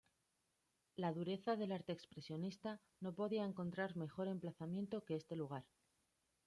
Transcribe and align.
La 0.95 1.13
dureza 1.13 1.55
del 1.55 1.71
arte 1.71 1.91
expresionista 1.91 2.81
no 3.01 3.13
podía 3.13 3.45
encontrar 3.45 3.95
mejor 3.95 4.27
emplazamiento 4.29 5.05
que 5.05 5.13
este 5.13 5.35
lugar. 5.35 5.67